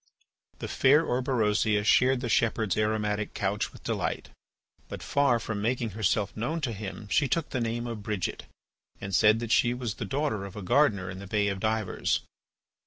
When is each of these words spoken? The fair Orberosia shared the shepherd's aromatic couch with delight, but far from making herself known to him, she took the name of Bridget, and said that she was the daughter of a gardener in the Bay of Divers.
The 0.57 0.67
fair 0.67 1.03
Orberosia 1.05 1.83
shared 1.85 2.21
the 2.21 2.27
shepherd's 2.27 2.75
aromatic 2.75 3.35
couch 3.35 3.71
with 3.71 3.83
delight, 3.83 4.29
but 4.87 5.03
far 5.03 5.37
from 5.39 5.61
making 5.61 5.91
herself 5.91 6.35
known 6.35 6.59
to 6.61 6.71
him, 6.73 7.07
she 7.09 7.27
took 7.27 7.51
the 7.51 7.61
name 7.61 7.85
of 7.85 8.01
Bridget, 8.01 8.47
and 8.99 9.13
said 9.13 9.37
that 9.41 9.51
she 9.51 9.75
was 9.75 9.93
the 9.93 10.05
daughter 10.05 10.43
of 10.43 10.55
a 10.55 10.63
gardener 10.63 11.11
in 11.11 11.19
the 11.19 11.27
Bay 11.27 11.49
of 11.49 11.59
Divers. 11.59 12.21